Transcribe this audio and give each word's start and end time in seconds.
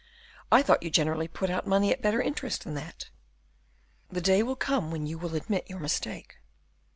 I 0.51 0.63
thought 0.63 0.81
you 0.81 0.89
generally 0.89 1.27
put 1.27 1.51
out 1.51 1.67
money 1.67 1.91
at 1.91 2.01
better 2.01 2.19
interest 2.23 2.63
than 2.63 2.73
that." 2.73 3.11
"The 4.09 4.19
day 4.19 4.41
will 4.41 4.55
come 4.55 4.89
when 4.89 5.05
you 5.05 5.19
will 5.19 5.35
admit 5.35 5.69
your 5.69 5.79
mistake." 5.79 6.37